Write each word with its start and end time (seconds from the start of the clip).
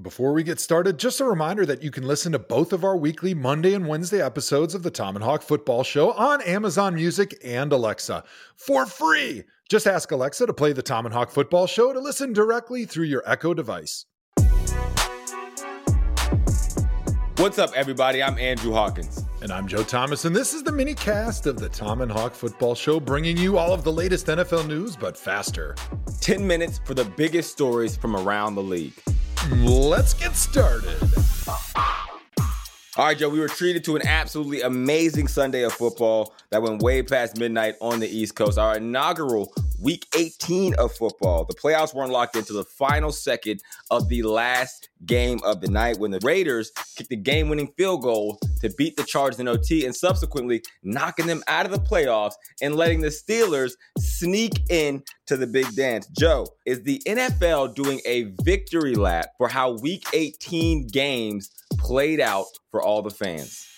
Before 0.00 0.32
we 0.32 0.42
get 0.42 0.58
started, 0.58 0.98
just 0.98 1.20
a 1.20 1.24
reminder 1.26 1.66
that 1.66 1.82
you 1.82 1.90
can 1.90 2.06
listen 2.06 2.32
to 2.32 2.38
both 2.38 2.72
of 2.72 2.82
our 2.82 2.96
weekly 2.96 3.34
Monday 3.34 3.74
and 3.74 3.86
Wednesday 3.86 4.22
episodes 4.22 4.74
of 4.74 4.82
the 4.82 4.90
Thom 4.90 5.16
and 5.16 5.22
Hawk 5.22 5.42
Football 5.42 5.84
Show 5.84 6.12
on 6.12 6.40
Amazon 6.40 6.94
Music 6.94 7.36
and 7.44 7.70
Alexa 7.70 8.24
for 8.56 8.86
free. 8.86 9.44
Just 9.68 9.86
ask 9.86 10.10
Alexa 10.10 10.46
to 10.46 10.54
play 10.54 10.72
the 10.72 10.80
Thom 10.80 11.04
and 11.04 11.14
Hawk 11.14 11.30
Football 11.30 11.66
Show 11.66 11.92
to 11.92 12.00
listen 12.00 12.32
directly 12.32 12.86
through 12.86 13.04
your 13.04 13.22
Echo 13.26 13.52
device. 13.52 14.06
What's 17.36 17.58
up, 17.58 17.72
everybody? 17.76 18.22
I'm 18.22 18.38
Andrew 18.38 18.72
Hawkins. 18.72 19.26
And 19.42 19.52
I'm 19.52 19.68
Joe 19.68 19.82
Thomas, 19.82 20.24
and 20.24 20.34
this 20.34 20.54
is 20.54 20.62
the 20.62 20.72
mini 20.72 20.94
cast 20.94 21.46
of 21.46 21.58
the 21.58 21.68
Thom 21.68 22.00
and 22.00 22.10
Hawk 22.10 22.34
Football 22.34 22.74
Show, 22.74 22.98
bringing 22.98 23.36
you 23.36 23.58
all 23.58 23.74
of 23.74 23.84
the 23.84 23.92
latest 23.92 24.28
NFL 24.28 24.66
news, 24.66 24.96
but 24.96 25.18
faster. 25.18 25.74
10 26.22 26.46
minutes 26.46 26.80
for 26.86 26.94
the 26.94 27.04
biggest 27.04 27.52
stories 27.52 27.94
from 27.94 28.16
around 28.16 28.54
the 28.54 28.62
league. 28.62 28.94
Let's 29.50 30.14
get 30.14 30.36
started. 30.36 30.96
All 32.96 33.06
right, 33.06 33.18
Joe, 33.18 33.28
we 33.28 33.40
were 33.40 33.48
treated 33.48 33.82
to 33.84 33.96
an 33.96 34.06
absolutely 34.06 34.60
amazing 34.60 35.26
Sunday 35.26 35.62
of 35.62 35.72
football 35.72 36.34
that 36.50 36.62
went 36.62 36.82
way 36.82 37.02
past 37.02 37.38
midnight 37.38 37.74
on 37.80 37.98
the 38.00 38.06
East 38.08 38.36
Coast. 38.36 38.58
Our 38.58 38.76
inaugural 38.76 39.52
week 39.82 40.06
18 40.16 40.74
of 40.74 40.92
football. 40.92 41.44
The 41.44 41.54
playoffs 41.54 41.92
weren't 41.92 42.12
locked 42.12 42.36
into 42.36 42.52
the 42.52 42.64
final 42.64 43.10
second 43.10 43.60
of 43.90 44.08
the 44.08 44.22
last 44.22 44.88
game 45.04 45.40
of 45.44 45.60
the 45.60 45.68
night 45.68 45.98
when 45.98 46.12
the 46.12 46.20
Raiders 46.22 46.70
kicked 46.96 47.10
the 47.10 47.16
game 47.16 47.48
winning 47.48 47.72
field 47.76 48.02
goal 48.02 48.38
to 48.60 48.70
beat 48.78 48.96
the 48.96 49.02
Chargers 49.02 49.40
in 49.40 49.48
OT 49.48 49.84
and 49.84 49.94
subsequently 49.94 50.62
knocking 50.82 51.26
them 51.26 51.42
out 51.48 51.66
of 51.66 51.72
the 51.72 51.78
playoffs 51.78 52.34
and 52.60 52.76
letting 52.76 53.00
the 53.00 53.08
Steelers 53.08 53.72
sneak 53.98 54.52
in 54.70 55.02
to 55.26 55.36
the 55.36 55.46
big 55.46 55.74
dance. 55.74 56.06
Joe, 56.16 56.46
is 56.64 56.82
the 56.82 57.02
NFL 57.06 57.74
doing 57.74 58.00
a 58.06 58.32
victory 58.42 58.94
lap 58.94 59.30
for 59.36 59.48
how 59.48 59.72
week 59.72 60.04
18 60.12 60.86
games 60.88 61.50
played 61.78 62.20
out 62.20 62.46
for 62.70 62.80
all 62.80 63.02
the 63.02 63.10
fans? 63.10 63.71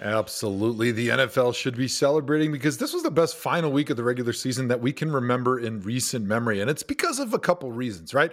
Absolutely. 0.00 0.92
The 0.92 1.08
NFL 1.10 1.54
should 1.54 1.76
be 1.76 1.86
celebrating 1.86 2.50
because 2.50 2.78
this 2.78 2.94
was 2.94 3.02
the 3.02 3.10
best 3.10 3.36
final 3.36 3.70
week 3.70 3.90
of 3.90 3.98
the 3.98 4.02
regular 4.02 4.32
season 4.32 4.68
that 4.68 4.80
we 4.80 4.92
can 4.92 5.12
remember 5.12 5.60
in 5.60 5.82
recent 5.82 6.24
memory. 6.24 6.60
And 6.60 6.70
it's 6.70 6.82
because 6.82 7.18
of 7.18 7.34
a 7.34 7.38
couple 7.38 7.70
reasons, 7.70 8.14
right? 8.14 8.32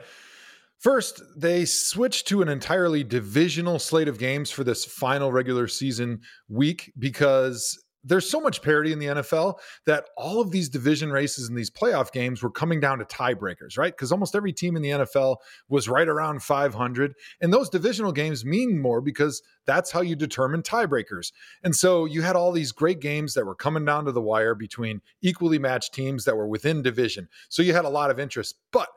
First, 0.79 1.21
they 1.35 1.65
switched 1.65 2.27
to 2.27 2.41
an 2.41 2.47
entirely 2.47 3.03
divisional 3.03 3.79
slate 3.79 4.07
of 4.07 4.19
games 4.19 4.49
for 4.49 4.63
this 4.63 4.85
final 4.85 5.31
regular 5.31 5.67
season 5.67 6.21
week 6.47 6.93
because 6.97 7.77
there's 8.07 8.29
so 8.29 8.39
much 8.39 8.61
parity 8.61 8.91
in 8.91 8.99
the 8.99 9.07
NFL 9.07 9.59
that 9.85 10.05
all 10.17 10.39
of 10.41 10.51
these 10.51 10.69
division 10.69 11.11
races 11.11 11.47
and 11.49 11.57
these 11.57 11.69
playoff 11.69 12.11
games 12.11 12.41
were 12.41 12.49
coming 12.49 12.79
down 12.79 12.99
to 12.99 13.05
tiebreakers, 13.05 13.77
right? 13.77 13.93
Because 13.93 14.11
almost 14.11 14.35
every 14.35 14.53
team 14.53 14.75
in 14.75 14.81
the 14.81 14.89
NFL 14.89 15.37
was 15.69 15.89
right 15.89 16.07
around 16.07 16.41
500. 16.41 17.13
And 17.41 17.53
those 17.53 17.69
divisional 17.69 18.11
games 18.11 18.45
mean 18.45 18.79
more 18.79 19.01
because 19.01 19.41
that's 19.65 19.91
how 19.91 20.01
you 20.01 20.15
determine 20.15 20.61
tiebreakers. 20.63 21.31
And 21.63 21.75
so 21.75 22.05
you 22.05 22.21
had 22.21 22.35
all 22.35 22.51
these 22.51 22.71
great 22.71 22.99
games 22.99 23.33
that 23.33 23.45
were 23.45 23.55
coming 23.55 23.85
down 23.85 24.05
to 24.05 24.11
the 24.11 24.21
wire 24.21 24.55
between 24.55 25.01
equally 25.21 25.59
matched 25.59 25.93
teams 25.93 26.25
that 26.25 26.37
were 26.37 26.47
within 26.47 26.81
division. 26.81 27.27
So 27.49 27.61
you 27.61 27.73
had 27.73 27.85
a 27.85 27.89
lot 27.89 28.09
of 28.09 28.19
interest. 28.19 28.55
But 28.71 28.87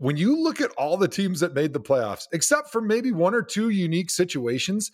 when 0.00 0.16
you 0.16 0.42
look 0.42 0.62
at 0.62 0.70
all 0.72 0.96
the 0.96 1.08
teams 1.08 1.40
that 1.40 1.54
made 1.54 1.74
the 1.74 1.80
playoffs, 1.80 2.26
except 2.32 2.70
for 2.70 2.80
maybe 2.80 3.12
one 3.12 3.34
or 3.34 3.42
two 3.42 3.68
unique 3.68 4.10
situations, 4.10 4.90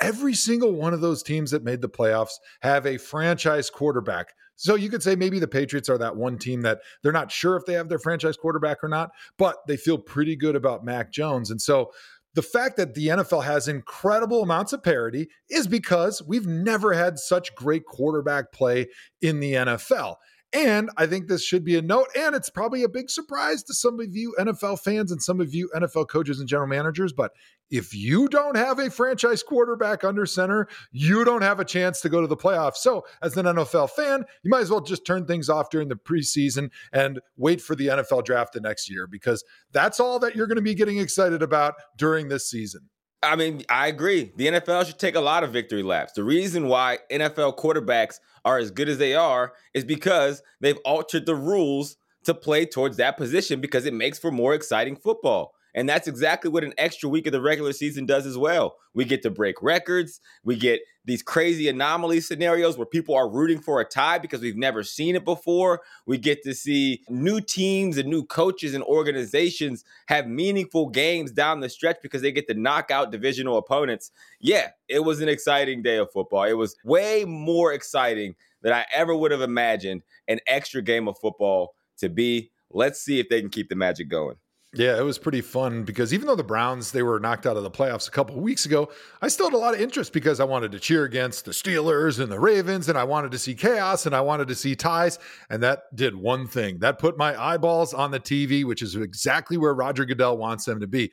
every 0.00 0.34
single 0.34 0.72
one 0.72 0.94
of 0.94 1.00
those 1.00 1.22
teams 1.22 1.50
that 1.50 1.64
made 1.64 1.80
the 1.80 1.88
playoffs 1.88 2.34
have 2.60 2.86
a 2.86 2.98
franchise 2.98 3.70
quarterback. 3.70 4.34
So 4.56 4.74
you 4.74 4.90
could 4.90 5.02
say 5.02 5.14
maybe 5.14 5.38
the 5.38 5.46
Patriots 5.46 5.88
are 5.88 5.98
that 5.98 6.16
one 6.16 6.36
team 6.36 6.62
that 6.62 6.80
they're 7.02 7.12
not 7.12 7.30
sure 7.30 7.56
if 7.56 7.64
they 7.64 7.74
have 7.74 7.88
their 7.88 8.00
franchise 8.00 8.36
quarterback 8.36 8.82
or 8.82 8.88
not, 8.88 9.10
but 9.36 9.56
they 9.68 9.76
feel 9.76 9.98
pretty 9.98 10.34
good 10.34 10.56
about 10.56 10.84
Mac 10.84 11.12
Jones. 11.12 11.50
And 11.50 11.60
so 11.60 11.92
the 12.34 12.42
fact 12.42 12.76
that 12.76 12.94
the 12.94 13.08
NFL 13.08 13.44
has 13.44 13.68
incredible 13.68 14.42
amounts 14.42 14.72
of 14.72 14.82
parity 14.82 15.28
is 15.48 15.66
because 15.66 16.22
we've 16.22 16.46
never 16.46 16.92
had 16.92 17.18
such 17.18 17.54
great 17.54 17.84
quarterback 17.86 18.52
play 18.52 18.88
in 19.22 19.40
the 19.40 19.54
NFL. 19.54 20.16
And 20.54 20.88
I 20.96 21.06
think 21.06 21.28
this 21.28 21.44
should 21.44 21.62
be 21.62 21.76
a 21.76 21.82
note, 21.82 22.08
and 22.16 22.34
it's 22.34 22.48
probably 22.48 22.82
a 22.82 22.88
big 22.88 23.10
surprise 23.10 23.62
to 23.64 23.74
some 23.74 24.00
of 24.00 24.16
you 24.16 24.34
NFL 24.38 24.80
fans 24.80 25.12
and 25.12 25.22
some 25.22 25.42
of 25.42 25.54
you 25.54 25.70
NFL 25.76 26.08
coaches 26.08 26.40
and 26.40 26.48
general 26.48 26.66
managers. 26.66 27.12
But 27.12 27.32
if 27.70 27.94
you 27.94 28.28
don't 28.28 28.56
have 28.56 28.78
a 28.78 28.90
franchise 28.90 29.42
quarterback 29.42 30.04
under 30.04 30.24
center, 30.24 30.66
you 30.90 31.22
don't 31.22 31.42
have 31.42 31.60
a 31.60 31.66
chance 31.66 32.00
to 32.00 32.08
go 32.08 32.22
to 32.22 32.26
the 32.26 32.36
playoffs. 32.36 32.76
So, 32.76 33.04
as 33.22 33.36
an 33.36 33.44
NFL 33.44 33.90
fan, 33.90 34.24
you 34.42 34.50
might 34.50 34.62
as 34.62 34.70
well 34.70 34.80
just 34.80 35.04
turn 35.04 35.26
things 35.26 35.50
off 35.50 35.68
during 35.68 35.88
the 35.88 35.96
preseason 35.96 36.70
and 36.94 37.20
wait 37.36 37.60
for 37.60 37.74
the 37.76 37.88
NFL 37.88 38.24
draft 38.24 38.54
the 38.54 38.60
next 38.60 38.88
year 38.88 39.06
because 39.06 39.44
that's 39.72 40.00
all 40.00 40.18
that 40.20 40.34
you're 40.34 40.46
going 40.46 40.56
to 40.56 40.62
be 40.62 40.74
getting 40.74 40.96
excited 40.96 41.42
about 41.42 41.74
during 41.98 42.28
this 42.28 42.48
season. 42.48 42.88
I 43.22 43.34
mean, 43.34 43.62
I 43.68 43.88
agree. 43.88 44.32
The 44.36 44.46
NFL 44.46 44.86
should 44.86 44.98
take 44.98 45.16
a 45.16 45.20
lot 45.20 45.42
of 45.42 45.52
victory 45.52 45.82
laps. 45.82 46.12
The 46.12 46.22
reason 46.22 46.68
why 46.68 46.98
NFL 47.10 47.58
quarterbacks 47.58 48.20
are 48.44 48.58
as 48.58 48.70
good 48.70 48.88
as 48.88 48.98
they 48.98 49.14
are 49.14 49.54
is 49.74 49.84
because 49.84 50.42
they've 50.60 50.78
altered 50.84 51.26
the 51.26 51.34
rules 51.34 51.96
to 52.24 52.34
play 52.34 52.64
towards 52.64 52.96
that 52.98 53.16
position 53.16 53.60
because 53.60 53.86
it 53.86 53.94
makes 53.94 54.18
for 54.18 54.30
more 54.30 54.54
exciting 54.54 54.96
football. 54.96 55.54
And 55.78 55.88
that's 55.88 56.08
exactly 56.08 56.50
what 56.50 56.64
an 56.64 56.74
extra 56.76 57.08
week 57.08 57.28
of 57.28 57.32
the 57.32 57.40
regular 57.40 57.72
season 57.72 58.04
does 58.04 58.26
as 58.26 58.36
well. 58.36 58.74
We 58.94 59.04
get 59.04 59.22
to 59.22 59.30
break 59.30 59.62
records. 59.62 60.20
We 60.42 60.56
get 60.56 60.80
these 61.04 61.22
crazy 61.22 61.68
anomaly 61.68 62.20
scenarios 62.20 62.76
where 62.76 62.84
people 62.84 63.14
are 63.14 63.30
rooting 63.30 63.60
for 63.60 63.80
a 63.80 63.84
tie 63.84 64.18
because 64.18 64.40
we've 64.40 64.56
never 64.56 64.82
seen 64.82 65.14
it 65.14 65.24
before. 65.24 65.82
We 66.04 66.18
get 66.18 66.42
to 66.42 66.52
see 66.52 67.04
new 67.08 67.40
teams 67.40 67.96
and 67.96 68.08
new 68.08 68.24
coaches 68.24 68.74
and 68.74 68.82
organizations 68.82 69.84
have 70.06 70.26
meaningful 70.26 70.88
games 70.88 71.30
down 71.30 71.60
the 71.60 71.68
stretch 71.68 71.98
because 72.02 72.22
they 72.22 72.32
get 72.32 72.48
to 72.48 72.54
knock 72.54 72.90
out 72.90 73.12
divisional 73.12 73.56
opponents. 73.56 74.10
Yeah, 74.40 74.70
it 74.88 75.04
was 75.04 75.20
an 75.20 75.28
exciting 75.28 75.84
day 75.84 75.98
of 75.98 76.10
football. 76.10 76.42
It 76.42 76.54
was 76.54 76.74
way 76.82 77.24
more 77.24 77.72
exciting 77.72 78.34
than 78.62 78.72
I 78.72 78.84
ever 78.92 79.14
would 79.14 79.30
have 79.30 79.42
imagined 79.42 80.02
an 80.26 80.40
extra 80.48 80.82
game 80.82 81.06
of 81.06 81.16
football 81.20 81.76
to 81.98 82.08
be. 82.08 82.50
Let's 82.68 83.00
see 83.00 83.20
if 83.20 83.28
they 83.28 83.40
can 83.40 83.50
keep 83.50 83.68
the 83.68 83.76
magic 83.76 84.08
going. 84.08 84.38
Yeah, 84.74 84.98
it 84.98 85.02
was 85.02 85.18
pretty 85.18 85.40
fun 85.40 85.84
because 85.84 86.12
even 86.12 86.26
though 86.26 86.34
the 86.34 86.44
Browns 86.44 86.92
they 86.92 87.02
were 87.02 87.18
knocked 87.18 87.46
out 87.46 87.56
of 87.56 87.62
the 87.62 87.70
playoffs 87.70 88.06
a 88.06 88.10
couple 88.10 88.38
weeks 88.38 88.66
ago, 88.66 88.90
I 89.22 89.28
still 89.28 89.46
had 89.46 89.54
a 89.54 89.58
lot 89.58 89.74
of 89.74 89.80
interest 89.80 90.12
because 90.12 90.40
I 90.40 90.44
wanted 90.44 90.72
to 90.72 90.78
cheer 90.78 91.04
against 91.04 91.46
the 91.46 91.52
Steelers 91.52 92.20
and 92.20 92.30
the 92.30 92.38
Ravens 92.38 92.90
and 92.90 92.98
I 92.98 93.04
wanted 93.04 93.30
to 93.30 93.38
see 93.38 93.54
chaos 93.54 94.04
and 94.04 94.14
I 94.14 94.20
wanted 94.20 94.48
to 94.48 94.54
see 94.54 94.76
ties 94.76 95.18
and 95.48 95.62
that 95.62 95.84
did 95.96 96.14
one 96.14 96.46
thing. 96.46 96.80
That 96.80 96.98
put 96.98 97.16
my 97.16 97.34
eyeballs 97.42 97.94
on 97.94 98.10
the 98.10 98.20
TV, 98.20 98.62
which 98.62 98.82
is 98.82 98.94
exactly 98.94 99.56
where 99.56 99.72
Roger 99.72 100.04
Goodell 100.04 100.36
wants 100.36 100.66
them 100.66 100.80
to 100.80 100.86
be. 100.86 101.12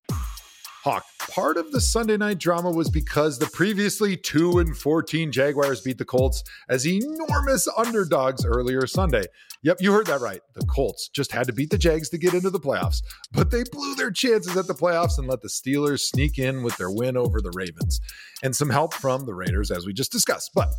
Hawk. 0.83 1.05
Part 1.29 1.57
of 1.57 1.71
the 1.71 1.81
Sunday 1.81 2.17
night 2.17 2.37
drama 2.37 2.69
was 2.71 2.89
because 2.89 3.39
the 3.39 3.47
previously 3.47 4.15
2 4.15 4.59
and 4.59 4.77
14 4.77 5.31
Jaguars 5.31 5.81
beat 5.81 5.97
the 5.97 6.05
Colts 6.05 6.43
as 6.69 6.87
enormous 6.87 7.67
underdogs 7.77 8.45
earlier 8.45 8.85
Sunday. 8.85 9.25
Yep, 9.63 9.81
you 9.81 9.91
heard 9.91 10.05
that 10.07 10.21
right. 10.21 10.41
The 10.53 10.65
Colts 10.67 11.09
just 11.09 11.31
had 11.31 11.47
to 11.47 11.53
beat 11.53 11.71
the 11.71 11.77
Jags 11.77 12.09
to 12.09 12.19
get 12.19 12.35
into 12.35 12.51
the 12.51 12.59
playoffs, 12.59 13.01
but 13.31 13.49
they 13.49 13.63
blew 13.63 13.95
their 13.95 14.11
chances 14.11 14.55
at 14.55 14.67
the 14.67 14.75
playoffs 14.75 15.17
and 15.17 15.27
let 15.27 15.41
the 15.41 15.47
Steelers 15.47 16.01
sneak 16.01 16.37
in 16.37 16.61
with 16.61 16.77
their 16.77 16.91
win 16.91 17.17
over 17.17 17.41
the 17.41 17.51
Ravens 17.55 17.99
and 18.43 18.55
some 18.55 18.69
help 18.69 18.93
from 18.93 19.25
the 19.25 19.33
Raiders, 19.33 19.71
as 19.71 19.85
we 19.85 19.93
just 19.93 20.11
discussed. 20.11 20.51
But 20.53 20.73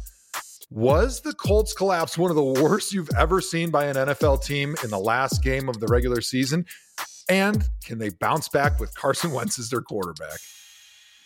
was 0.70 1.20
the 1.20 1.34
Colts 1.34 1.72
collapse 1.72 2.16
one 2.16 2.30
of 2.30 2.36
the 2.36 2.62
worst 2.62 2.92
you've 2.92 3.10
ever 3.18 3.40
seen 3.40 3.70
by 3.70 3.86
an 3.86 3.96
NFL 3.96 4.44
team 4.44 4.76
in 4.84 4.90
the 4.90 4.98
last 4.98 5.42
game 5.42 5.68
of 5.68 5.80
the 5.80 5.86
regular 5.86 6.20
season? 6.20 6.64
And 7.28 7.68
can 7.84 7.98
they 7.98 8.10
bounce 8.10 8.48
back 8.48 8.78
with 8.78 8.94
Carson 8.94 9.32
Wentz 9.32 9.58
as 9.58 9.70
their 9.70 9.80
quarterback? 9.80 10.38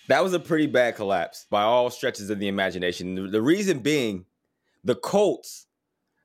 That 0.09 0.25
was 0.25 0.33
a 0.33 0.41
pretty 0.41 0.67
bad 0.67 0.97
collapse 0.97 1.47
by 1.51 1.63
all 1.63 1.91
stretches 1.91 2.31
of 2.31 2.39
the 2.39 2.49
imagination. 2.49 3.31
The 3.31 3.43
reason 3.43 3.81
being, 3.81 4.25
the 4.83 4.95
Colts, 4.95 5.67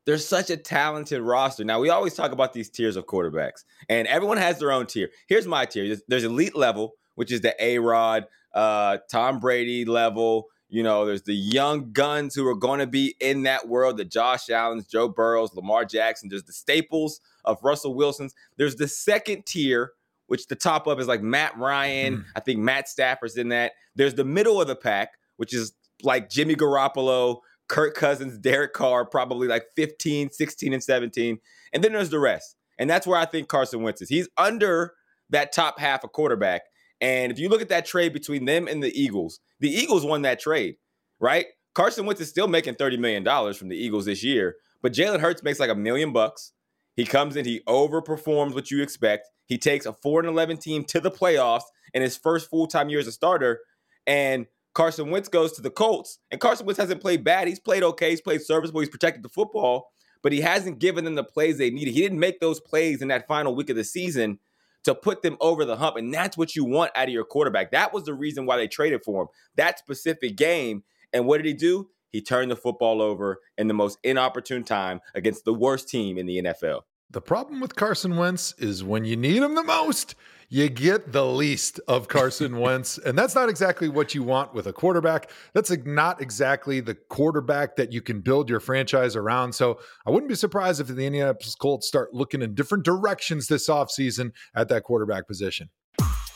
they're 0.06 0.18
such 0.18 0.50
a 0.50 0.58
talented 0.58 1.22
roster. 1.22 1.64
Now, 1.64 1.80
we 1.80 1.90
always 1.90 2.14
talk 2.14 2.31
about 2.31 2.53
these 2.53 2.69
tiers 2.69 2.96
of 2.96 3.06
quarterbacks, 3.06 3.64
and 3.90 4.08
everyone 4.08 4.38
has 4.38 4.59
their 4.59 4.72
own 4.72 4.85
tier. 4.88 5.09
Here's 5.28 5.46
my 5.46 5.66
tier 5.66 5.97
there's, 6.08 6.24
elite 6.24 6.56
level, 6.56 6.94
which 7.16 7.31
is 7.31 7.41
the 7.41 7.56
A 7.64 7.80
Rod, 7.80 8.25
uh, 8.53 8.97
Tom 9.09 9.40
Brady 9.40 9.85
level. 9.85 10.47
You 10.76 10.84
know, 10.84 11.06
there's 11.06 11.22
the 11.22 11.34
young 11.34 11.94
guns 11.94 12.36
who 12.36 12.46
are 12.50 12.54
going 12.54 12.82
to 12.82 12.86
be 12.86 13.16
in 13.22 13.44
that 13.44 13.70
world 13.70 13.96
the 13.96 14.04
Josh 14.04 14.50
Allens, 14.50 14.86
Joe 14.86 15.08
Burrows, 15.08 15.54
Lamar 15.54 15.86
Jackson. 15.86 16.28
There's 16.28 16.44
the 16.44 16.52
staples 16.52 17.22
of 17.46 17.64
Russell 17.64 17.94
Wilson's. 17.94 18.36
There's 18.58 18.76
the 18.76 18.90
second 18.90 19.46
tier, 19.46 19.94
which 20.28 20.48
the 20.48 20.56
top 20.58 20.86
of 20.86 21.00
is 21.00 21.08
like 21.08 21.22
Matt 21.22 21.58
Ryan. 21.58 22.18
Mm. 22.18 22.26
I 22.36 22.42
think 22.42 22.60
Matt 22.60 22.90
Stafford's 22.90 23.38
in 23.38 23.48
that. 23.50 23.72
There's 23.96 24.16
the 24.16 24.26
middle 24.26 24.60
of 24.62 24.68
the 24.68 24.76
pack, 24.76 25.14
which 25.38 25.54
is 25.54 25.72
like 26.04 26.30
Jimmy 26.30 26.58
Garoppolo, 26.58 27.40
Kirk 27.70 27.96
Cousins, 27.96 28.38
Derek 28.38 28.74
Carr, 28.74 29.06
probably 29.06 29.48
like 29.48 29.68
15, 29.78 30.32
16, 30.32 30.74
and 30.74 30.84
17. 30.84 31.40
And 31.72 31.86
then 31.86 31.94
there's 31.94 32.10
the 32.10 32.20
rest. 32.20 32.58
And 32.78 32.90
that's 32.90 33.08
where 33.08 33.18
I 33.18 33.24
think 33.24 33.48
Carson 33.48 33.82
Wentz 33.82 34.02
is. 34.02 34.10
He's 34.10 34.28
under 34.38 34.92
that 35.30 35.54
top 35.54 35.80
half 35.80 36.04
of 36.04 36.12
quarterback. 36.12 36.64
And 37.05 37.31
if 37.31 37.37
you 37.37 37.49
look 37.49 37.61
at 37.61 37.69
that 37.69 37.85
trade 37.85 38.13
between 38.13 38.46
them 38.46 38.67
and 38.67 38.81
the 38.81 38.91
Eagles, 38.99 39.40
the 39.59 39.69
Eagles 39.69 40.03
won 40.03 40.23
that 40.23 40.40
trade, 40.40 40.78
right? 41.19 41.46
Carson 41.75 42.07
Wentz 42.07 42.19
is 42.19 42.29
still 42.29 42.47
making 42.47 42.73
$30 42.73 42.97
million 42.97 43.23
from 43.53 43.67
the 43.67 43.78
Eagles 43.78 44.05
this 44.05 44.23
year, 44.23 44.55
but 44.81 44.91
Jalen 44.91 45.19
Hurts 45.19 45.43
makes 45.43 45.59
like 45.59 45.69
a 45.69 45.75
million 45.75 46.11
bucks. 46.11 46.53
He 46.96 47.05
comes 47.05 47.35
in, 47.35 47.46
he 47.46 47.61
overperforms 47.67 48.55
what 48.55 48.72
you 48.72 48.81
expect. 48.81 49.29
He 49.46 49.59
takes 49.59 49.85
a 49.85 49.93
4 49.93 50.22
and 50.22 50.29
11 50.29 50.57
team 50.57 50.84
to 50.85 50.99
the 50.99 51.11
playoffs 51.11 51.66
in 51.93 52.02
his 52.02 52.17
first 52.17 52.49
full 52.49 52.66
time 52.66 52.90
year 52.90 52.99
as 52.99 53.05
a 53.05 53.11
starter. 53.11 53.59
And 54.07 54.47
Carson 54.73 55.11
Wentz 55.11 55.29
goes 55.29 55.52
to 55.53 55.61
the 55.61 55.69
Colts, 55.69 56.17
and 56.31 56.41
Carson 56.41 56.66
Wentz 56.66 56.79
hasn't 56.79 57.02
played 57.02 57.23
bad. 57.23 57.47
He's 57.47 57.59
played 57.59 57.84
okay. 57.84 58.09
He's 58.09 58.22
played 58.22 58.41
serviceable. 58.41 58.79
He's 58.79 58.90
protected 58.90 59.22
the 59.22 59.29
football, 59.29 59.91
but 60.23 60.31
he 60.31 60.41
hasn't 60.41 60.79
given 60.79 61.05
them 61.05 61.13
the 61.13 61.23
plays 61.23 61.59
they 61.59 61.69
needed. 61.69 61.93
He 61.93 62.02
didn't 62.02 62.19
make 62.19 62.40
those 62.40 62.59
plays 62.59 63.03
in 63.03 63.09
that 63.09 63.28
final 63.28 63.53
week 63.53 63.69
of 63.69 63.75
the 63.75 63.84
season 63.84 64.40
to 64.85 64.96
put 64.96 65.22
them 65.22 65.37
over 65.41 65.66
the 65.66 65.76
hump. 65.76 65.97
And 65.97 66.14
that's 66.14 66.37
what 66.37 66.55
you 66.55 66.64
want 66.64 66.91
out 66.96 67.08
of 67.08 67.14
your 67.14 67.26
quarterback. 67.26 67.72
That 67.72 67.93
was 67.93 68.05
the 68.05 68.14
reason 68.14 68.46
why 68.46 68.58
they 68.58 68.67
traded 68.67 69.02
for 69.03 69.23
him. 69.23 69.28
That 69.55 69.78
specific 69.78 70.37
game. 70.37 70.84
And 71.11 71.26
what 71.26 71.37
did 71.37 71.46
he 71.46 71.53
do? 71.53 71.90
He 72.11 72.22
turned 72.22 72.49
the 72.49 72.55
football 72.55 73.02
over 73.02 73.40
in 73.58 73.67
the 73.67 73.73
most 73.73 73.97
inopportune 74.03 74.64
time 74.64 75.02
against 75.14 75.43
the 75.43 75.53
worst 75.53 75.90
team 75.90 76.17
in 76.17 76.26
the 76.26 76.37
NFL. 76.41 76.82
The 77.11 77.22
problem 77.22 77.59
with 77.61 77.75
Carson 77.75 78.17
Wentz 78.17 78.53
is 78.57 78.84
when 78.84 79.05
you 79.05 79.16
need 79.16 79.41
him 79.41 79.55
the 79.55 79.63
most, 79.63 80.16
you 80.49 80.69
get 80.69 81.11
the 81.11 81.25
least 81.25 81.79
of 81.87 82.07
Carson 82.07 82.59
Wentz. 82.59 82.97
And 82.97 83.17
that's 83.17 83.35
not 83.35 83.49
exactly 83.49 83.90
what 83.90 84.16
you 84.16 84.23
want 84.23 84.53
with 84.53 84.67
a 84.67 84.73
quarterback. 84.73 85.29
That's 85.53 85.72
not 85.85 86.22
exactly 86.22 86.79
the 86.79 86.96
quarterback 86.96 87.75
that 87.75 87.91
you 87.91 88.02
can 88.02 88.22
build 88.22 88.49
your 88.49 88.59
franchise 88.59 89.16
around. 89.16 89.53
So 89.53 89.79
I 90.05 90.11
wouldn't 90.11 90.29
be 90.29 90.35
surprised 90.35 90.81
if 90.81 90.87
the 90.87 91.05
Indianapolis 91.05 91.55
Colts 91.55 91.87
start 91.87 92.13
looking 92.13 92.41
in 92.41 92.55
different 92.55 92.84
directions 92.84 93.47
this 93.47 93.69
offseason 93.69 94.31
at 94.55 94.67
that 94.69 94.84
quarterback 94.84 95.28
position. 95.28 95.69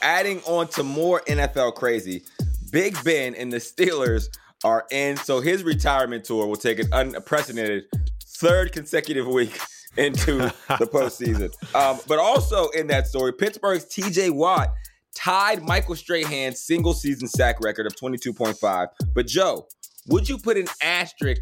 Adding 0.02 0.42
on 0.46 0.70
to 0.70 0.84
more 0.84 1.22
NFL 1.22 1.76
crazy, 1.76 2.24
Big 2.72 3.02
Ben 3.04 3.36
and 3.36 3.52
the 3.52 3.58
Steelers 3.58 4.30
are 4.64 4.86
in. 4.92 5.18
So 5.18 5.42
his 5.42 5.64
retirement 5.64 6.24
tour 6.24 6.48
will 6.48 6.56
take 6.56 6.80
an 6.80 6.88
unprecedented 6.94 7.86
third 8.24 8.72
consecutive 8.72 9.28
week 9.28 9.60
into 10.00 10.38
the 10.38 10.90
postseason. 10.92 11.54
Um, 11.76 12.00
but 12.08 12.20
also 12.20 12.70
in 12.70 12.88
that 12.88 13.08
story, 13.08 13.34
Pittsburgh's 13.34 13.86
TJ 13.86 14.32
Watt 14.32 14.74
tied 15.16 15.64
Michael 15.64 15.96
Strahan's 15.96 16.62
single 16.62 16.94
season 16.94 17.28
sack 17.28 17.60
record 17.62 17.86
of 17.86 17.96
22.5. 17.96 18.88
But 19.14 19.28
Joe, 19.28 19.68
would 20.08 20.30
you 20.30 20.38
put 20.38 20.58
an 20.58 20.68
asterisk 20.82 21.42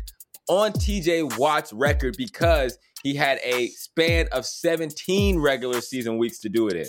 on 0.49 0.71
TJ 0.71 1.37
Watt's 1.37 1.71
record 1.73 2.15
because 2.17 2.77
he 3.03 3.15
had 3.15 3.39
a 3.43 3.67
span 3.69 4.27
of 4.31 4.45
17 4.45 5.39
regular 5.39 5.81
season 5.81 6.17
weeks 6.17 6.39
to 6.39 6.49
do 6.49 6.67
it 6.67 6.75
in? 6.75 6.85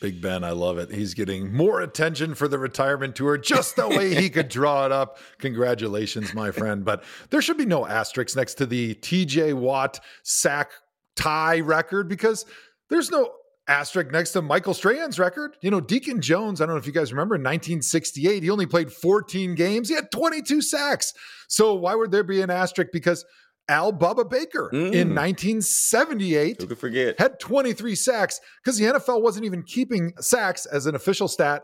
Big 0.00 0.22
Ben, 0.22 0.42
I 0.44 0.52
love 0.52 0.78
it. 0.78 0.90
He's 0.90 1.12
getting 1.12 1.52
more 1.52 1.82
attention 1.82 2.34
for 2.34 2.48
the 2.48 2.58
retirement 2.58 3.14
tour 3.14 3.36
just 3.36 3.76
the 3.76 3.86
way 3.86 4.14
he 4.14 4.30
could 4.30 4.48
draw 4.48 4.86
it 4.86 4.92
up. 4.92 5.18
Congratulations, 5.38 6.32
my 6.32 6.50
friend. 6.50 6.86
But 6.86 7.04
there 7.28 7.42
should 7.42 7.58
be 7.58 7.66
no 7.66 7.86
asterisks 7.86 8.34
next 8.34 8.54
to 8.54 8.66
the 8.66 8.94
TJ 8.94 9.52
Watt 9.52 10.00
sack 10.22 10.70
tie 11.16 11.60
record 11.60 12.08
because 12.08 12.46
there's 12.88 13.10
no 13.10 13.30
asterisk 13.68 14.10
next 14.10 14.32
to 14.32 14.42
Michael 14.42 14.72
Strahan's 14.72 15.18
record. 15.18 15.56
You 15.60 15.70
know, 15.70 15.80
Deacon 15.80 16.22
Jones, 16.22 16.60
I 16.60 16.66
don't 16.66 16.76
know 16.76 16.80
if 16.80 16.86
you 16.86 16.92
guys 16.92 17.12
remember 17.12 17.34
in 17.34 17.42
1968, 17.42 18.42
he 18.42 18.50
only 18.50 18.66
played 18.66 18.90
14 18.90 19.54
games, 19.54 19.90
he 19.90 19.94
had 19.94 20.10
22 20.10 20.62
sacks. 20.62 21.12
So 21.46 21.74
why 21.74 21.94
would 21.94 22.10
there 22.10 22.24
be 22.24 22.40
an 22.40 22.50
asterisk? 22.50 22.90
Because 22.90 23.24
Al 23.68 23.92
Bubba 23.92 24.28
Baker 24.28 24.70
mm. 24.72 24.92
in 24.92 25.14
1978 25.14 26.60
Who 26.60 26.66
could 26.66 26.78
forget? 26.78 27.18
had 27.18 27.38
23 27.38 27.94
sacks 27.94 28.40
because 28.62 28.78
the 28.78 28.86
NFL 28.86 29.22
wasn't 29.22 29.44
even 29.44 29.62
keeping 29.62 30.12
sacks 30.18 30.66
as 30.66 30.86
an 30.86 30.94
official 30.94 31.28
stat 31.28 31.62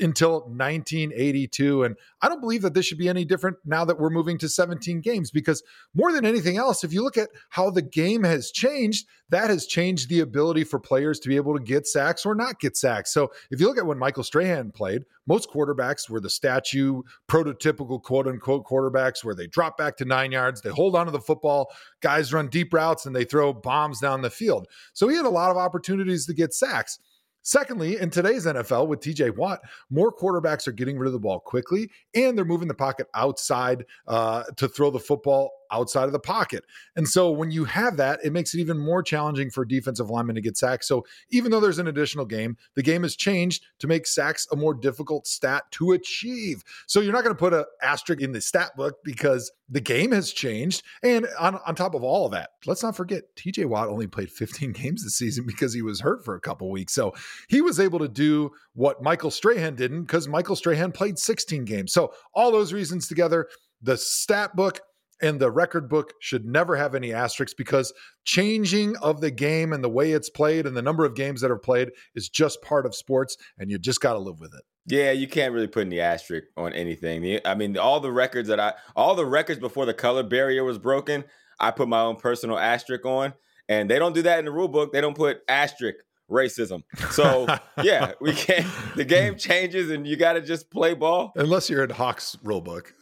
until 0.00 0.40
1982. 0.42 1.84
And 1.84 1.96
I 2.20 2.28
don't 2.28 2.40
believe 2.40 2.62
that 2.62 2.74
this 2.74 2.86
should 2.86 2.98
be 2.98 3.08
any 3.08 3.24
different 3.24 3.56
now 3.64 3.84
that 3.84 3.98
we're 3.98 4.10
moving 4.10 4.38
to 4.38 4.48
17 4.48 5.00
games 5.00 5.30
because 5.30 5.62
more 5.94 6.12
than 6.12 6.24
anything 6.24 6.56
else, 6.56 6.84
if 6.84 6.92
you 6.92 7.02
look 7.02 7.18
at 7.18 7.30
how 7.50 7.70
the 7.70 7.82
game 7.82 8.22
has 8.22 8.50
changed, 8.50 9.06
that 9.30 9.50
has 9.50 9.66
changed 9.66 10.08
the 10.08 10.20
ability 10.20 10.64
for 10.64 10.78
players 10.78 11.18
to 11.20 11.28
be 11.28 11.36
able 11.36 11.56
to 11.56 11.62
get 11.62 11.86
sacks 11.86 12.24
or 12.24 12.34
not 12.34 12.60
get 12.60 12.76
sacks. 12.76 13.12
So 13.12 13.32
if 13.50 13.60
you 13.60 13.66
look 13.66 13.78
at 13.78 13.86
when 13.86 13.98
Michael 13.98 14.24
Strahan 14.24 14.70
played, 14.70 15.04
most 15.26 15.50
quarterbacks 15.50 16.08
were 16.08 16.20
the 16.20 16.30
statue, 16.30 17.02
prototypical 17.28 18.02
quote 18.02 18.26
unquote 18.26 18.64
quarterbacks 18.64 19.24
where 19.24 19.34
they 19.34 19.46
drop 19.46 19.76
back 19.76 19.96
to 19.98 20.04
nine 20.04 20.32
yards, 20.32 20.60
they 20.60 20.70
hold 20.70 20.96
onto 20.96 21.12
the 21.12 21.20
football, 21.20 21.72
guys 22.00 22.32
run 22.32 22.48
deep 22.48 22.72
routes, 22.72 23.06
and 23.06 23.14
they 23.14 23.24
throw 23.24 23.52
bombs 23.52 24.00
down 24.00 24.22
the 24.22 24.30
field. 24.30 24.66
So 24.92 25.08
he 25.08 25.16
had 25.16 25.26
a 25.26 25.30
lot 25.30 25.50
of 25.50 25.56
opportunities 25.56 26.26
to 26.26 26.34
get 26.34 26.54
sacks. 26.54 26.98
Secondly, 27.42 27.98
in 27.98 28.10
today's 28.10 28.46
NFL 28.46 28.86
with 28.86 29.00
TJ 29.00 29.36
Watt, 29.36 29.60
more 29.90 30.14
quarterbacks 30.14 30.68
are 30.68 30.72
getting 30.72 30.98
rid 30.98 31.08
of 31.08 31.12
the 31.12 31.18
ball 31.18 31.40
quickly 31.40 31.90
and 32.14 32.36
they're 32.36 32.44
moving 32.44 32.68
the 32.68 32.74
pocket 32.74 33.08
outside 33.14 33.84
uh, 34.06 34.44
to 34.56 34.68
throw 34.68 34.90
the 34.90 35.00
football 35.00 35.50
outside 35.72 36.04
of 36.04 36.12
the 36.12 36.18
pocket. 36.18 36.64
And 36.96 37.08
so 37.08 37.30
when 37.30 37.50
you 37.50 37.64
have 37.64 37.96
that, 37.96 38.20
it 38.22 38.32
makes 38.32 38.54
it 38.54 38.60
even 38.60 38.78
more 38.78 39.02
challenging 39.02 39.50
for 39.50 39.64
defensive 39.64 40.10
linemen 40.10 40.34
to 40.36 40.40
get 40.40 40.56
sacks. 40.56 40.86
So 40.86 41.04
even 41.30 41.50
though 41.50 41.60
there's 41.60 41.78
an 41.78 41.88
additional 41.88 42.26
game, 42.26 42.56
the 42.74 42.82
game 42.82 43.02
has 43.02 43.16
changed 43.16 43.64
to 43.80 43.86
make 43.86 44.06
sacks 44.06 44.46
a 44.52 44.56
more 44.56 44.74
difficult 44.74 45.26
stat 45.26 45.64
to 45.72 45.92
achieve. 45.92 46.62
So 46.86 47.00
you're 47.00 47.12
not 47.12 47.24
going 47.24 47.34
to 47.34 47.38
put 47.38 47.54
an 47.54 47.64
asterisk 47.82 48.22
in 48.22 48.32
the 48.32 48.40
stat 48.40 48.76
book 48.76 48.96
because 49.04 49.50
the 49.68 49.80
game 49.80 50.12
has 50.12 50.32
changed. 50.32 50.82
And 51.02 51.26
on, 51.40 51.58
on 51.66 51.74
top 51.74 51.94
of 51.94 52.04
all 52.04 52.26
of 52.26 52.32
that, 52.32 52.50
let's 52.66 52.82
not 52.82 52.94
forget 52.94 53.24
TJ 53.36 53.66
Watt 53.66 53.88
only 53.88 54.06
played 54.06 54.30
15 54.30 54.72
games 54.82 55.02
this 55.02 55.16
season 55.16 55.46
because 55.46 55.72
he 55.72 55.82
was 55.82 56.00
hurt 56.00 56.24
for 56.24 56.34
a 56.34 56.40
couple 56.40 56.70
weeks. 56.70 56.92
So 56.92 57.14
he 57.48 57.60
was 57.60 57.80
able 57.80 57.98
to 57.98 58.08
do 58.08 58.50
what 58.74 59.02
Michael 59.02 59.30
Strahan 59.30 59.74
didn't 59.74 60.02
because 60.02 60.28
Michael 60.28 60.56
Strahan 60.56 60.92
played 60.92 61.18
16 61.18 61.64
games. 61.64 61.92
So 61.92 62.12
all 62.34 62.52
those 62.52 62.72
reasons 62.72 63.08
together, 63.08 63.48
the 63.80 63.96
stat 63.96 64.54
book 64.54 64.80
and 65.22 65.40
the 65.40 65.50
record 65.50 65.88
book 65.88 66.14
should 66.20 66.44
never 66.44 66.76
have 66.76 66.94
any 66.94 67.12
asterisks 67.12 67.54
because 67.54 67.92
changing 68.24 68.96
of 68.96 69.20
the 69.20 69.30
game 69.30 69.72
and 69.72 69.82
the 69.82 69.88
way 69.88 70.12
it's 70.12 70.28
played 70.28 70.66
and 70.66 70.76
the 70.76 70.82
number 70.82 71.04
of 71.04 71.14
games 71.14 71.40
that 71.40 71.50
are 71.50 71.58
played 71.58 71.92
is 72.14 72.28
just 72.28 72.60
part 72.60 72.84
of 72.84 72.94
sports 72.94 73.36
and 73.58 73.70
you 73.70 73.78
just 73.78 74.00
got 74.00 74.14
to 74.14 74.18
live 74.18 74.40
with 74.40 74.52
it. 74.52 74.62
Yeah, 74.86 75.12
you 75.12 75.28
can't 75.28 75.54
really 75.54 75.68
put 75.68 75.86
any 75.86 76.00
asterisk 76.00 76.48
on 76.56 76.72
anything. 76.72 77.38
I 77.44 77.54
mean, 77.54 77.78
all 77.78 78.00
the 78.00 78.10
records 78.10 78.48
that 78.48 78.58
I, 78.58 78.74
all 78.96 79.14
the 79.14 79.24
records 79.24 79.60
before 79.60 79.86
the 79.86 79.94
color 79.94 80.24
barrier 80.24 80.64
was 80.64 80.78
broken, 80.78 81.24
I 81.60 81.70
put 81.70 81.88
my 81.88 82.00
own 82.00 82.16
personal 82.16 82.58
asterisk 82.58 83.06
on, 83.06 83.34
and 83.68 83.88
they 83.88 84.00
don't 84.00 84.14
do 84.14 84.22
that 84.22 84.40
in 84.40 84.44
the 84.44 84.50
rule 84.50 84.66
book. 84.66 84.92
They 84.92 85.00
don't 85.00 85.16
put 85.16 85.42
asterisk 85.48 85.98
racism. 86.32 86.82
So 87.10 87.46
yeah, 87.82 88.12
we 88.20 88.32
can't. 88.32 88.66
The 88.96 89.04
game 89.04 89.36
changes, 89.36 89.90
and 89.90 90.06
you 90.06 90.16
got 90.16 90.34
to 90.34 90.40
just 90.40 90.70
play 90.70 90.94
ball. 90.94 91.32
Unless 91.36 91.70
you're 91.70 91.84
in 91.84 91.90
Hawk's 91.90 92.36
rulebook. 92.44 92.92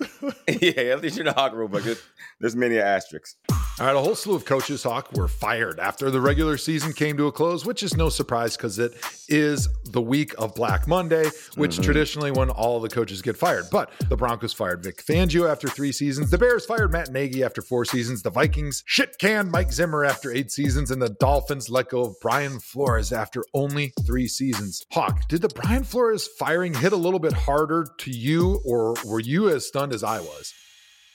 yeah, 0.61 0.93
at 0.93 1.03
least 1.03 1.17
you're 1.17 1.27
in 1.27 1.33
the 1.35 1.41
Hawk 1.41 1.53
rulebook. 1.53 1.85
There's, 1.85 2.03
there's 2.41 2.57
many 2.57 2.79
asterisks. 2.79 3.37
All 3.81 3.87
right, 3.87 3.97
a 3.97 3.99
whole 3.99 4.15
slew 4.15 4.35
of 4.35 4.45
coaches, 4.45 4.83
Hawk, 4.83 5.11
were 5.15 5.27
fired 5.27 5.81
after 5.81 6.11
the 6.11 6.21
regular 6.21 6.59
season 6.59 6.93
came 6.93 7.17
to 7.17 7.29
a 7.29 7.33
close, 7.33 7.65
which 7.65 7.83
is 7.83 7.97
no 7.97 8.11
surprise 8.11 8.55
because 8.55 8.79
it 8.79 8.93
is 9.27 9.71
the 9.85 10.03
week 10.03 10.35
of 10.37 10.55
Black 10.55 10.87
Monday, 10.87 11.31
which 11.55 11.73
mm-hmm. 11.73 11.83
traditionally 11.83 12.31
when 12.31 12.51
all 12.51 12.79
the 12.79 12.91
coaches 12.91 13.23
get 13.23 13.39
fired. 13.39 13.65
But 13.73 13.91
the 14.11 14.19
Broncos 14.19 14.53
fired 14.53 14.83
Vic 14.83 15.03
Fangio 15.03 15.51
after 15.51 15.67
three 15.67 15.93
seasons. 15.93 16.29
The 16.29 16.37
Bears 16.37 16.67
fired 16.67 16.93
Matt 16.93 17.11
Nagy 17.11 17.43
after 17.43 17.63
four 17.63 17.87
seasons. 17.87 18.21
The 18.21 18.29
Vikings 18.29 18.83
shit 18.85 19.17
canned 19.19 19.51
Mike 19.51 19.73
Zimmer 19.73 20.05
after 20.05 20.31
eight 20.31 20.53
seasons. 20.53 20.91
And 20.91 21.01
the 21.01 21.17
Dolphins 21.19 21.71
let 21.71 21.89
go 21.89 22.03
of 22.03 22.21
Brian 22.21 22.61
Flores 22.61 23.13
after 23.13 23.43
only 23.55 23.95
three 24.05 24.29
seasons. 24.29 24.85
Hawk, 24.93 25.27
did 25.31 25.41
the 25.41 25.49
Brian 25.49 25.85
Flores 25.85 26.29
firing 26.39 26.75
hit 26.75 26.93
a 26.93 26.97
little 26.97 27.19
bit 27.19 27.33
harder 27.33 27.87
to 28.01 28.11
you, 28.11 28.61
or 28.63 28.95
were 29.07 29.21
you 29.21 29.49
as 29.49 29.67
stunned 29.67 29.95
as 29.95 30.05
I 30.05 30.21
was? 30.21 30.53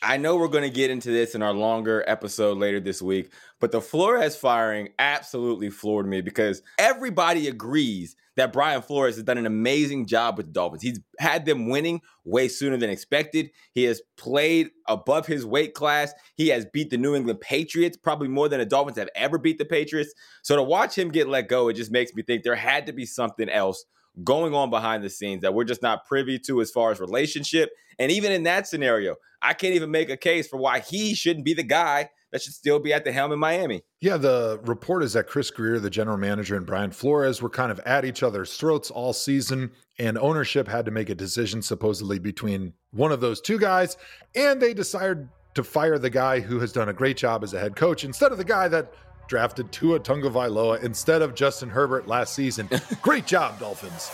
I 0.02 0.18
know 0.18 0.36
we're 0.36 0.48
going 0.50 0.64
to 0.64 0.70
get 0.70 0.92
into 0.92 1.10
this 1.10 1.36
in 1.36 1.42
our 1.42 1.54
longer 1.54 2.04
episode 2.08 2.58
later 2.58 2.80
this 2.80 3.02
week, 3.02 3.32
but 3.60 3.72
the 3.72 3.82
Flores 3.82 4.36
firing 4.36 4.90
absolutely 5.00 5.70
floored 5.70 6.06
me 6.06 6.22
because 6.22 6.62
everybody 6.78 7.48
agrees 7.48 8.16
that 8.36 8.52
Brian 8.52 8.82
Flores 8.82 9.16
has 9.16 9.24
done 9.24 9.38
an 9.38 9.46
amazing 9.46 10.06
job 10.06 10.38
with 10.38 10.48
the 10.48 10.52
Dolphins. 10.52 10.84
He's 10.84 11.00
had 11.20 11.46
them 11.46 11.70
winning 11.70 12.02
way 12.25 12.48
sooner 12.48 12.78
than 12.78 12.90
expected. 12.90 13.50
He 13.72 13.84
has 13.86 14.02
played 14.18 14.70
above 14.88 15.25
his 15.25 15.46
weight 15.46 15.74
class. 15.74 16.14
He 16.36 16.50
has 16.50 16.66
beat 16.66 16.90
the 16.90 16.98
New 16.98 17.16
England 17.16 17.42
Patriots 17.42 17.98
probably 17.98 18.28
more 18.28 18.50
than 18.50 18.60
the 18.60 18.66
Dolphins 18.66 18.98
have 18.98 19.10
ever 19.16 19.38
beat 19.38 19.58
the 19.58 19.66
Patriots. 19.66 20.14
So 20.44 20.56
to 20.56 20.64
watch 20.64 20.98
him 20.98 21.10
get 21.10 21.30
let 21.30 21.48
go, 21.48 21.70
it 21.70 21.74
just 21.74 21.92
makes 21.92 22.14
me 22.14 22.24
think 22.24 22.44
there 22.44 22.56
had 22.56 22.86
to 22.88 22.94
be 22.94 23.06
something 23.06 23.50
else 23.50 23.86
going 24.24 24.53
on 24.53 24.69
behind 24.69 25.03
the 25.03 25.10
scenes 25.10 25.41
that 25.41 25.53
we're 25.53 25.63
just 25.63 25.81
not 25.81 26.05
privy 26.05 26.39
to 26.39 26.62
as 26.62 26.72
far 26.72 26.91
as 26.91 27.00
relationship. 27.00 27.72
And 28.00 28.12
even 28.12 28.31
in 28.31 28.43
that 28.43 28.67
scenario, 28.67 29.15
I 29.41 29.53
can't 29.53 29.75
even 29.75 29.91
make 29.91 30.10
a 30.10 30.17
case 30.17 30.48
for 30.48 30.57
why 30.57 30.79
he 30.79 31.13
shouldn't 31.13 31.45
be 31.45 31.53
the 31.53 31.63
guy 31.63 32.10
that 32.31 32.41
should 32.41 32.53
still 32.53 32.79
be 32.79 32.91
at 32.91 33.05
the 33.05 33.12
helm 33.12 33.31
in 33.31 33.39
Miami. 33.39 33.84
Yeah, 34.01 34.17
the 34.17 34.60
report 34.63 35.03
is 35.03 35.13
that 35.13 35.27
Chris 35.27 35.50
Grier, 35.51 35.79
the 35.79 35.89
general 35.89 36.17
manager, 36.17 36.57
and 36.57 36.65
Brian 36.65 36.91
Flores 36.91 37.41
were 37.41 37.50
kind 37.50 37.72
of 37.72 37.79
at 37.81 38.03
each 38.03 38.24
other's 38.24 38.57
throats 38.57 38.91
all 38.91 39.13
season, 39.13 39.72
and 40.00 40.17
ownership 40.17 40.67
had 40.67 40.86
to 40.86 40.91
make 40.91 41.10
a 41.10 41.15
decision 41.15 41.62
supposedly 41.62 42.19
between 42.19 42.74
one 42.91 43.12
of 43.12 43.22
those 43.22 43.39
two 43.39 43.57
guys, 43.57 43.95
and 44.36 44.62
they 44.62 44.74
decided 44.74 45.29
to 45.53 45.63
fire 45.63 45.98
the 45.98 46.10
guy 46.10 46.41
who 46.41 46.60
has 46.60 46.74
done 46.74 46.89
a 46.89 46.93
great 46.93 47.15
job 47.15 47.43
as 47.43 47.53
a 47.53 47.60
head 47.60 47.75
coach 47.75 48.03
instead 48.03 48.31
of 48.34 48.38
the 48.38 48.43
guy 48.43 48.67
that 48.67 48.91
drafted 49.27 49.72
Tua 49.72 50.00
Tagovailoa 50.00 50.84
instead 50.84 51.22
of 51.22 51.36
Justin 51.36 51.70
Herbert 51.70 52.08
last 52.08 52.34
season. 52.34 52.70
Great 53.01 53.25
job, 53.25 53.60
Dolphins. 53.60 54.12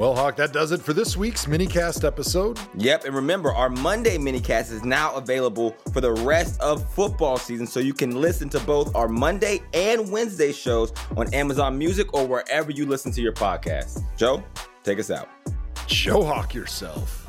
Well, 0.00 0.14
Hawk, 0.14 0.36
that 0.36 0.54
does 0.54 0.72
it 0.72 0.80
for 0.80 0.94
this 0.94 1.14
week's 1.14 1.44
minicast 1.44 2.06
episode. 2.06 2.58
Yep, 2.78 3.04
and 3.04 3.14
remember, 3.14 3.52
our 3.52 3.68
Monday 3.68 4.16
minicast 4.16 4.72
is 4.72 4.82
now 4.82 5.14
available 5.14 5.76
for 5.92 6.00
the 6.00 6.12
rest 6.12 6.58
of 6.62 6.90
football 6.94 7.36
season, 7.36 7.66
so 7.66 7.80
you 7.80 7.92
can 7.92 8.18
listen 8.18 8.48
to 8.48 8.60
both 8.60 8.96
our 8.96 9.08
Monday 9.08 9.60
and 9.74 10.10
Wednesday 10.10 10.52
shows 10.52 10.94
on 11.18 11.32
Amazon 11.34 11.76
Music 11.76 12.14
or 12.14 12.26
wherever 12.26 12.70
you 12.70 12.86
listen 12.86 13.12
to 13.12 13.20
your 13.20 13.34
podcast. 13.34 14.02
Joe, 14.16 14.42
take 14.84 14.98
us 14.98 15.10
out. 15.10 15.28
Joe 15.86 16.24
Hawk 16.24 16.54
yourself. 16.54 17.19